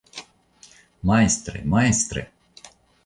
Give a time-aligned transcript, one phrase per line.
[1.11, 2.27] Majstre, majstre!